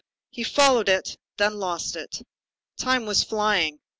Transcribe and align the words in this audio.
He 0.31 0.41
followed 0.43 0.89
it, 0.89 1.15
then 1.37 1.59
lost 1.59 1.95
it. 1.95 2.25
Time 2.75 3.05
was 3.05 3.23
flying. 3.23 3.79